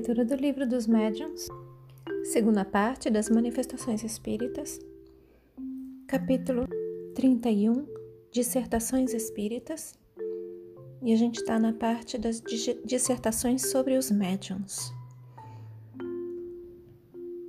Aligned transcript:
Leitura 0.00 0.24
do 0.24 0.34
Livro 0.34 0.66
dos 0.66 0.86
Médiuns, 0.86 1.46
segunda 2.24 2.64
parte 2.64 3.10
das 3.10 3.28
Manifestações 3.28 4.02
Espíritas, 4.02 4.80
capítulo 6.06 6.66
31, 7.14 7.86
Dissertações 8.32 9.12
Espíritas, 9.12 9.92
e 11.02 11.12
a 11.12 11.16
gente 11.16 11.40
está 11.40 11.58
na 11.58 11.74
parte 11.74 12.16
das 12.16 12.42
dissertações 12.82 13.70
sobre 13.70 13.98
os 13.98 14.10
médiuns. 14.10 14.90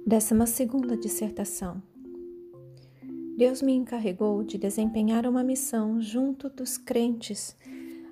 Décima 0.06 0.46
segunda 0.46 0.98
dissertação. 0.98 1.82
Deus 3.38 3.62
me 3.62 3.72
encarregou 3.72 4.44
de 4.44 4.58
desempenhar 4.58 5.26
uma 5.26 5.42
missão 5.42 6.02
junto 6.02 6.50
dos 6.50 6.78
crentes 6.78 7.56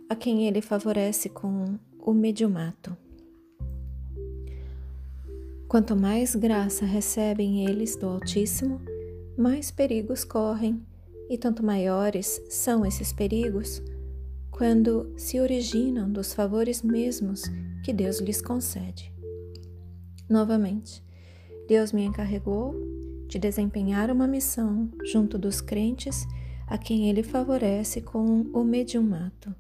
a 0.08 0.16
quem 0.16 0.48
ele 0.48 0.62
favorece 0.62 1.28
com 1.28 1.78
o 2.00 2.14
mediumato. 2.14 2.96
Quanto 5.70 5.96
mais 5.96 6.34
graça 6.34 6.84
recebem 6.84 7.64
eles 7.64 7.96
do 7.96 8.08
Altíssimo, 8.08 8.82
mais 9.38 9.70
perigos 9.70 10.23
correm, 10.23 10.84
e 11.30 11.38
tanto 11.38 11.64
maiores 11.64 12.42
são 12.50 12.84
esses 12.84 13.14
perigos 13.14 13.80
quando 14.50 15.14
se 15.16 15.40
originam 15.40 16.12
dos 16.12 16.34
favores 16.34 16.82
mesmos 16.82 17.44
que 17.84 17.94
Deus 17.94 18.20
lhes 18.20 18.42
concede. 18.42 19.14
Novamente, 20.28 21.04
Deus 21.68 21.94
me 21.94 22.04
encarregou 22.04 22.73
de 23.28 23.38
desempenhar 23.38 24.09
uma 24.09 24.26
missão 24.26 24.90
junto 25.06 25.38
dos 25.38 25.62
crentes 25.62 26.26
a 26.66 26.80
quem 26.80 27.12
Ele 27.12 27.22
favorece 27.22 28.02
com 28.02 28.42
o 28.54 28.64
mediumato. 28.64 29.56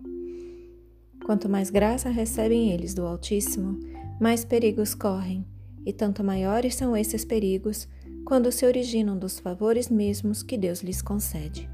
Quanto 1.23 1.47
mais 1.47 1.69
graça 1.69 2.09
recebem 2.09 2.71
eles 2.71 2.95
do 2.95 3.05
Altíssimo, 3.05 3.79
mais 4.19 4.43
perigos 4.43 4.95
correm 4.95 5.45
e 5.85 5.93
tanto 5.93 6.23
maiores 6.23 6.75
são 6.75 6.95
esses 6.95 7.23
perigos 7.23 7.87
quando 8.25 8.51
se 8.51 8.65
originam 8.65 9.17
dos 9.17 9.39
favores 9.39 9.89
mesmos 9.89 10.43
que 10.43 10.57
Deus 10.57 10.81
lhes 10.81 11.01
concede. 11.01 11.69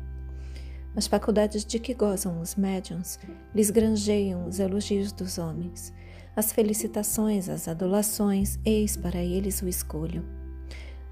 As 0.95 1.07
faculdades 1.07 1.65
de 1.65 1.77
que 1.77 1.93
gozam 1.93 2.39
os 2.39 2.55
médiuns 2.55 3.19
lhes 3.53 3.69
granjeiam 3.69 4.47
os 4.47 4.59
elogios 4.59 5.11
dos 5.11 5.37
homens, 5.37 5.93
as 6.35 6.51
felicitações, 6.51 7.49
as 7.49 7.67
adulações, 7.67 8.57
eis 8.63 8.95
para 8.95 9.21
eles 9.21 9.61
o 9.61 9.67
escolho. 9.67 10.23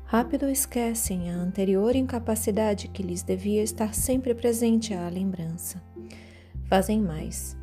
Rápido 0.06 0.48
esquecem 0.48 1.32
a 1.32 1.36
anterior 1.36 1.96
incapacidade 1.96 2.88
que 2.88 3.02
lhes 3.02 3.24
devia 3.24 3.64
estar 3.64 3.94
sempre 3.94 4.36
presente 4.36 4.94
à 4.94 5.10
lembrança. 5.10 5.82
Fazem 6.70 7.02
mais. 7.02 7.58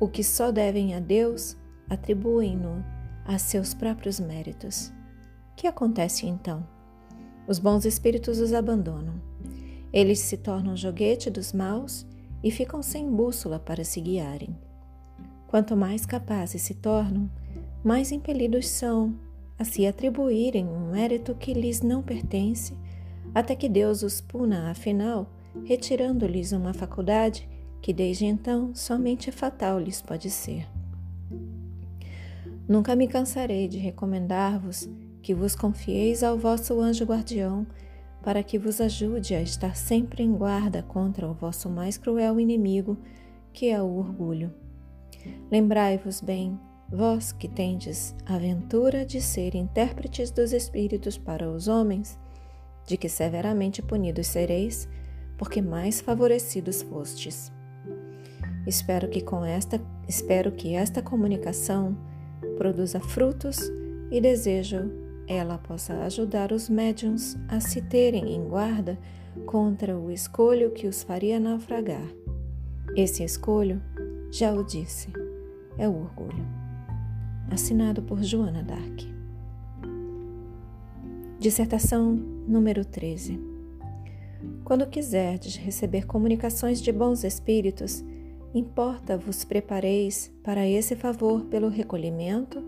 O 0.00 0.08
que 0.08 0.24
só 0.24 0.50
devem 0.50 0.94
a 0.94 1.00
Deus, 1.00 1.56
atribuem-no 1.88 2.84
a 3.24 3.38
seus 3.38 3.74
próprios 3.74 4.18
méritos. 4.18 4.92
Que 5.56 5.66
acontece 5.66 6.26
então? 6.26 6.66
Os 7.46 7.58
bons 7.58 7.84
espíritos 7.84 8.38
os 8.38 8.52
abandonam. 8.52 9.14
Eles 9.92 10.20
se 10.20 10.36
tornam 10.36 10.76
joguete 10.76 11.30
dos 11.30 11.52
maus 11.52 12.06
e 12.42 12.50
ficam 12.50 12.82
sem 12.82 13.10
bússola 13.10 13.58
para 13.58 13.84
se 13.84 14.00
guiarem. 14.00 14.56
Quanto 15.46 15.76
mais 15.76 16.06
capazes 16.06 16.62
se 16.62 16.74
tornam, 16.74 17.30
mais 17.84 18.10
impelidos 18.10 18.68
são 18.68 19.14
a 19.58 19.64
se 19.64 19.86
atribuírem 19.86 20.66
um 20.66 20.90
mérito 20.92 21.34
que 21.34 21.52
lhes 21.52 21.82
não 21.82 22.02
pertence, 22.02 22.74
até 23.34 23.54
que 23.54 23.68
Deus 23.68 24.02
os 24.02 24.20
puna, 24.20 24.70
afinal, 24.70 25.30
retirando-lhes 25.64 26.52
uma 26.52 26.72
faculdade 26.72 27.48
que 27.80 27.92
desde 27.92 28.24
então 28.24 28.74
somente 28.74 29.30
fatal 29.30 29.78
lhes 29.78 30.00
pode 30.00 30.30
ser. 30.30 30.66
Nunca 32.72 32.96
me 32.96 33.06
cansarei 33.06 33.68
de 33.68 33.76
recomendar-vos 33.76 34.88
que 35.20 35.34
vos 35.34 35.54
confieis 35.54 36.22
ao 36.22 36.38
vosso 36.38 36.80
anjo 36.80 37.04
guardião, 37.04 37.66
para 38.22 38.42
que 38.42 38.58
vos 38.58 38.80
ajude 38.80 39.34
a 39.34 39.42
estar 39.42 39.76
sempre 39.76 40.22
em 40.22 40.32
guarda 40.32 40.82
contra 40.82 41.28
o 41.28 41.34
vosso 41.34 41.68
mais 41.68 41.98
cruel 41.98 42.40
inimigo, 42.40 42.96
que 43.52 43.68
é 43.68 43.82
o 43.82 43.98
orgulho. 43.98 44.54
Lembrai-vos 45.50 46.22
bem, 46.22 46.58
vós 46.90 47.30
que 47.30 47.46
tendes 47.46 48.16
a 48.24 48.38
ventura 48.38 49.04
de 49.04 49.20
ser 49.20 49.54
intérpretes 49.54 50.30
dos 50.30 50.54
Espíritos 50.54 51.18
para 51.18 51.50
os 51.50 51.68
homens, 51.68 52.18
de 52.86 52.96
que 52.96 53.06
severamente 53.10 53.82
punidos 53.82 54.28
sereis, 54.28 54.88
porque 55.36 55.60
mais 55.60 56.00
favorecidos 56.00 56.80
fostes. 56.80 57.52
Espero 58.66 59.10
que 59.10 59.20
com 59.20 59.44
esta, 59.44 59.78
espero 60.08 60.50
que 60.52 60.74
esta 60.74 61.02
comunicação 61.02 62.10
produza 62.56 63.00
frutos 63.00 63.58
e 64.10 64.20
desejo 64.20 64.90
ela 65.26 65.56
possa 65.56 65.94
ajudar 66.04 66.52
os 66.52 66.68
médiums 66.68 67.36
a 67.48 67.60
se 67.60 67.80
terem 67.80 68.34
em 68.34 68.44
guarda 68.48 68.98
contra 69.46 69.96
o 69.96 70.10
escolho 70.10 70.72
que 70.72 70.86
os 70.86 71.02
faria 71.02 71.40
naufragar. 71.40 72.06
Esse 72.94 73.24
escolho, 73.24 73.80
já 74.30 74.52
o 74.52 74.64
disse, 74.64 75.10
é 75.78 75.88
o 75.88 75.94
orgulho. 75.94 76.44
Assinado 77.50 78.02
por 78.02 78.22
Joana 78.22 78.62
Dark. 78.62 79.00
Dissertação 81.38 82.12
número 82.46 82.84
13. 82.84 83.40
Quando 84.64 84.86
quiserdes 84.86 85.56
receber 85.56 86.06
comunicações 86.06 86.80
de 86.80 86.92
bons 86.92 87.24
espíritos, 87.24 88.04
importa 88.54 89.16
vos 89.16 89.44
prepareis 89.44 90.30
para 90.42 90.66
esse 90.66 90.94
favor 90.94 91.44
pelo 91.46 91.68
recolhimento, 91.68 92.62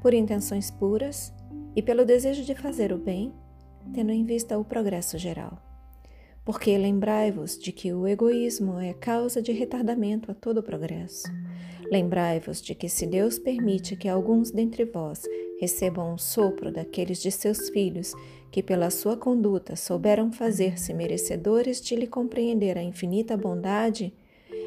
por 0.00 0.14
intenções 0.14 0.70
puras 0.70 1.32
e 1.74 1.82
pelo 1.82 2.04
desejo 2.04 2.44
de 2.44 2.54
fazer 2.54 2.92
o 2.92 2.98
bem, 2.98 3.32
tendo 3.92 4.12
em 4.12 4.24
vista 4.24 4.58
o 4.58 4.64
progresso 4.64 5.18
geral. 5.18 5.58
Porque 6.44 6.76
lembrai-vos 6.78 7.58
de 7.58 7.72
que 7.72 7.92
o 7.92 8.06
egoísmo 8.06 8.78
é 8.78 8.94
causa 8.94 9.42
de 9.42 9.52
retardamento 9.52 10.30
a 10.30 10.34
todo 10.34 10.58
o 10.58 10.62
progresso. 10.62 11.24
Lembrai-vos 11.90 12.62
de 12.62 12.74
que 12.74 12.88
se 12.88 13.06
Deus 13.06 13.38
permite 13.38 13.96
que 13.96 14.08
alguns 14.08 14.50
dentre 14.50 14.84
vós 14.84 15.22
recebam 15.60 16.14
um 16.14 16.18
sopro 16.18 16.70
daqueles 16.70 17.20
de 17.20 17.30
seus 17.30 17.68
filhos 17.70 18.14
que 18.50 18.62
pela 18.62 18.90
sua 18.90 19.16
conduta 19.16 19.76
souberam 19.76 20.32
fazer-se 20.32 20.94
merecedores 20.94 21.80
de 21.80 21.96
lhe 21.96 22.06
compreender 22.06 22.78
a 22.78 22.82
infinita 22.82 23.36
bondade, 23.36 24.14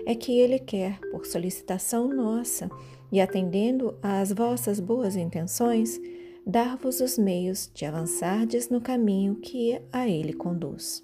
é 0.05 0.15
que 0.15 0.39
Ele 0.39 0.59
quer, 0.59 0.99
por 1.11 1.25
solicitação 1.25 2.07
nossa 2.07 2.69
e 3.11 3.19
atendendo 3.19 3.97
às 4.01 4.31
vossas 4.31 4.79
boas 4.79 5.15
intenções, 5.15 5.99
dar-vos 6.45 7.01
os 7.01 7.17
meios 7.17 7.69
de 7.73 7.85
avançardes 7.85 8.69
no 8.69 8.81
caminho 8.81 9.35
que 9.35 9.79
a 9.91 10.07
Ele 10.07 10.33
conduz. 10.33 11.03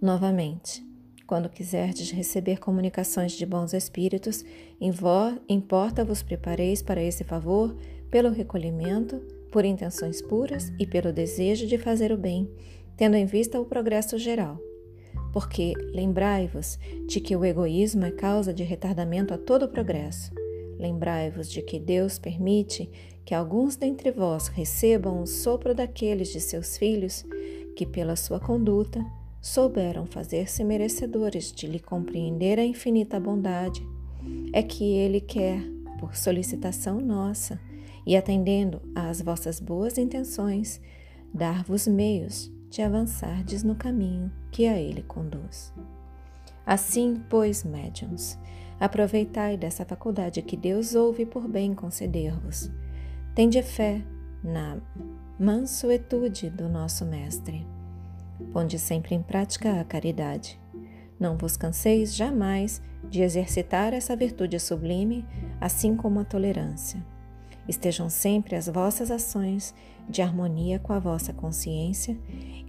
Novamente, 0.00 0.84
quando 1.26 1.48
quiserdes 1.48 2.10
receber 2.10 2.58
comunicações 2.58 3.32
de 3.32 3.44
bons 3.44 3.72
espíritos, 3.72 4.44
importa 5.48 6.04
vos 6.04 6.22
prepareis 6.22 6.82
para 6.82 7.02
esse 7.02 7.24
favor 7.24 7.76
pelo 8.10 8.30
recolhimento, 8.30 9.20
por 9.50 9.64
intenções 9.64 10.22
puras 10.22 10.72
e 10.78 10.86
pelo 10.86 11.12
desejo 11.12 11.66
de 11.66 11.78
fazer 11.78 12.12
o 12.12 12.16
bem, 12.16 12.48
tendo 12.96 13.16
em 13.16 13.26
vista 13.26 13.60
o 13.60 13.64
progresso 13.64 14.18
geral 14.18 14.60
porque 15.32 15.74
lembrai-vos 15.92 16.78
de 17.06 17.20
que 17.20 17.36
o 17.36 17.44
egoísmo 17.44 18.04
é 18.04 18.10
causa 18.10 18.52
de 18.52 18.62
retardamento 18.62 19.34
a 19.34 19.38
todo 19.38 19.64
o 19.64 19.68
progresso. 19.68 20.32
Lembrai-vos 20.78 21.50
de 21.50 21.62
que 21.62 21.78
Deus 21.78 22.18
permite 22.18 22.90
que 23.24 23.34
alguns 23.34 23.76
dentre 23.76 24.10
vós 24.12 24.48
recebam 24.48 25.22
o 25.22 25.26
sopro 25.26 25.74
daqueles 25.74 26.28
de 26.28 26.40
seus 26.40 26.76
filhos 26.76 27.24
que, 27.76 27.84
pela 27.84 28.16
sua 28.16 28.38
conduta, 28.38 29.04
souberam 29.40 30.06
fazer-se 30.06 30.64
merecedores 30.64 31.52
de 31.52 31.66
lhe 31.66 31.78
compreender 31.78 32.58
a 32.58 32.64
infinita 32.64 33.18
bondade. 33.20 33.86
É 34.52 34.62
que 34.62 34.84
Ele 34.94 35.20
quer, 35.20 35.60
por 35.98 36.16
solicitação 36.16 37.00
nossa, 37.00 37.60
e 38.06 38.16
atendendo 38.16 38.80
às 38.94 39.20
vossas 39.20 39.60
boas 39.60 39.98
intenções, 39.98 40.80
dar-vos 41.34 41.86
meios 41.86 42.50
de 42.76 42.82
avançardes 42.82 43.62
no 43.62 43.74
caminho 43.74 44.30
que 44.52 44.66
a 44.66 44.78
ele 44.78 45.02
conduz. 45.02 45.72
Assim, 46.66 47.22
pois, 47.30 47.64
médiums, 47.64 48.38
aproveitai 48.78 49.56
dessa 49.56 49.82
faculdade 49.82 50.42
que 50.42 50.58
Deus 50.58 50.94
ouve 50.94 51.24
por 51.24 51.48
bem 51.48 51.74
conceder-vos. 51.74 52.70
Tende 53.34 53.62
fé 53.62 54.04
na 54.44 54.76
mansuetude 55.40 56.50
do 56.50 56.68
nosso 56.68 57.06
Mestre. 57.06 57.66
Ponde 58.52 58.78
sempre 58.78 59.14
em 59.14 59.22
prática 59.22 59.80
a 59.80 59.84
caridade. 59.84 60.60
Não 61.18 61.38
vos 61.38 61.56
canseis 61.56 62.14
jamais 62.14 62.82
de 63.08 63.22
exercitar 63.22 63.94
essa 63.94 64.14
virtude 64.14 64.60
sublime, 64.60 65.24
assim 65.58 65.96
como 65.96 66.20
a 66.20 66.24
tolerância. 66.26 67.02
Estejam 67.68 68.08
sempre 68.08 68.54
as 68.54 68.68
vossas 68.68 69.10
ações 69.10 69.74
de 70.08 70.22
harmonia 70.22 70.78
com 70.78 70.92
a 70.92 70.98
vossa 70.98 71.32
consciência 71.32 72.16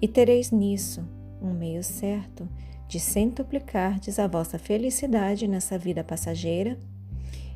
e 0.01 0.07
tereis 0.07 0.51
nisso 0.51 1.07
um 1.41 1.53
meio 1.53 1.83
certo 1.83 2.47
de 2.87 2.99
centuplicardes 2.99 4.17
a 4.17 4.27
vossa 4.27 4.57
felicidade 4.57 5.47
nessa 5.47 5.77
vida 5.77 6.03
passageira 6.03 6.79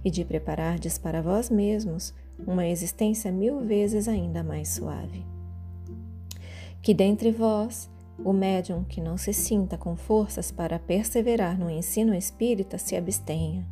e 0.03 0.11
de 0.11 0.25
preparardes 0.25 0.97
para 0.97 1.21
vós 1.21 1.49
mesmos 1.49 2.13
uma 2.45 2.67
existência 2.67 3.31
mil 3.31 3.61
vezes 3.61 4.07
ainda 4.07 4.43
mais 4.43 4.69
suave. 4.69 5.25
Que 6.81 6.93
dentre 6.93 7.31
vós, 7.31 7.89
o 8.23 8.33
médium 8.33 8.83
que 8.83 8.99
não 8.99 9.17
se 9.17 9.33
sinta 9.33 9.77
com 9.77 9.95
forças 9.95 10.51
para 10.51 10.79
perseverar 10.79 11.57
no 11.57 11.69
ensino 11.69 12.13
espírita 12.13 12.77
se 12.77 12.95
abstenha, 12.95 13.65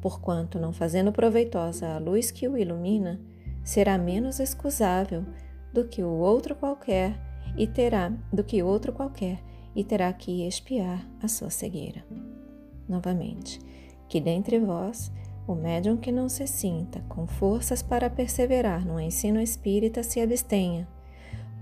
porquanto, 0.00 0.58
não 0.58 0.72
fazendo 0.72 1.12
proveitosa 1.12 1.88
a 1.88 1.98
luz 1.98 2.30
que 2.30 2.48
o 2.48 2.56
ilumina, 2.56 3.20
será 3.62 3.98
menos 3.98 4.40
excusável 4.40 5.24
do 5.72 5.84
que 5.84 6.02
o 6.02 6.08
outro 6.08 6.54
qualquer 6.54 7.18
e 7.56 7.66
terá 7.66 8.10
do 8.32 8.42
que 8.42 8.62
outro 8.62 8.92
qualquer 8.92 9.42
e 9.74 9.84
terá 9.84 10.12
que 10.12 10.46
expiar 10.46 11.06
a 11.22 11.28
sua 11.28 11.50
cegueira. 11.50 12.04
Novamente, 12.88 13.60
que 14.08 14.20
dentre 14.20 14.58
vós 14.58 15.12
o 15.46 15.54
médium 15.54 15.96
que 15.96 16.12
não 16.12 16.28
se 16.28 16.46
sinta 16.46 17.00
com 17.08 17.26
forças 17.26 17.82
para 17.82 18.10
perseverar 18.10 18.86
no 18.86 19.00
ensino 19.00 19.40
espírita 19.40 20.02
se 20.02 20.20
abstenha, 20.20 20.86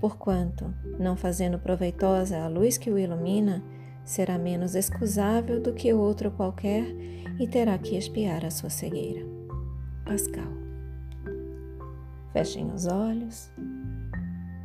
porquanto, 0.00 0.74
não 0.98 1.16
fazendo 1.16 1.58
proveitosa 1.58 2.38
a 2.38 2.48
luz 2.48 2.76
que 2.76 2.90
o 2.90 2.98
ilumina, 2.98 3.62
será 4.06 4.38
menos 4.38 4.76
excusável 4.76 5.60
do 5.60 5.74
que 5.74 5.92
outro 5.92 6.30
qualquer 6.30 6.86
e 7.40 7.46
terá 7.46 7.76
que 7.76 7.96
expiar 7.96 8.44
a 8.44 8.50
sua 8.50 8.70
cegueira. 8.70 9.26
Pascal. 10.04 10.46
Fechem 12.32 12.72
os 12.72 12.86
olhos, 12.86 13.50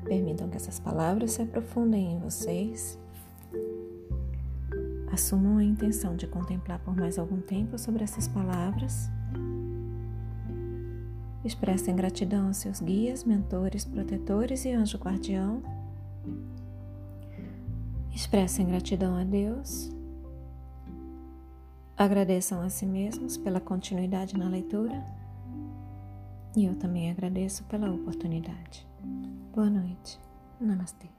permitam 0.06 0.48
que 0.48 0.58
essas 0.58 0.80
palavras 0.80 1.32
se 1.32 1.42
aprofundem 1.42 2.14
em 2.14 2.20
vocês. 2.20 3.00
Assumam 5.12 5.58
a 5.58 5.64
intenção 5.64 6.16
de 6.16 6.28
contemplar 6.28 6.80
por 6.80 6.96
mais 6.96 7.18
algum 7.18 7.42
tempo 7.42 7.80
sobre 7.80 8.04
essas 8.04 8.28
palavras. 8.28 9.10
Expressem 11.44 11.96
gratidão 11.96 12.48
aos 12.48 12.58
seus 12.58 12.80
guias, 12.80 13.24
mentores, 13.24 13.86
protetores 13.86 14.64
e 14.66 14.72
anjo 14.72 15.00
guardião. 15.00 15.64
Expressem 18.22 18.68
gratidão 18.68 19.16
a 19.16 19.24
Deus. 19.24 19.92
Agradeçam 21.98 22.62
a 22.62 22.70
si 22.70 22.86
mesmos 22.86 23.36
pela 23.36 23.60
continuidade 23.60 24.38
na 24.38 24.48
leitura. 24.48 25.04
E 26.56 26.66
eu 26.66 26.76
também 26.76 27.10
agradeço 27.10 27.64
pela 27.64 27.92
oportunidade. 27.92 28.88
Boa 29.52 29.72
noite. 29.72 30.20
Namastê. 30.60 31.10